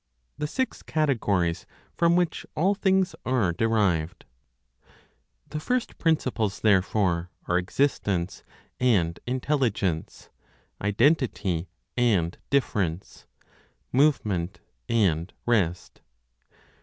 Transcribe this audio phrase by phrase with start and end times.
[0.35, 4.25] THE SIX CATEGORIES FROM WHICH ALL THINGS ARE DERIVED.
[5.51, 8.43] The first principles, therefore, are existence
[8.79, 10.31] and intelligence,
[10.81, 13.27] identity and difference,
[13.91, 14.59] movement
[14.89, 16.01] and rest.